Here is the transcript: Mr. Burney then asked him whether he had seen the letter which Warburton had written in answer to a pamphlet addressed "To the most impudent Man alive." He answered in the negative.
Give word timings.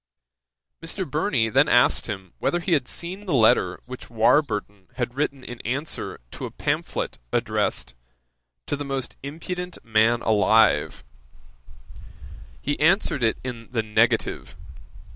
Mr. 0.81 1.07
Burney 1.07 1.47
then 1.47 1.69
asked 1.69 2.07
him 2.07 2.33
whether 2.39 2.59
he 2.59 2.71
had 2.73 2.87
seen 2.87 3.27
the 3.27 3.35
letter 3.35 3.79
which 3.85 4.09
Warburton 4.09 4.87
had 4.95 5.13
written 5.13 5.43
in 5.43 5.61
answer 5.61 6.19
to 6.31 6.47
a 6.47 6.49
pamphlet 6.49 7.19
addressed 7.31 7.93
"To 8.65 8.75
the 8.75 8.83
most 8.83 9.15
impudent 9.21 9.77
Man 9.85 10.23
alive." 10.23 11.03
He 12.63 12.79
answered 12.79 13.21
in 13.43 13.69
the 13.73 13.83
negative. 13.83 14.57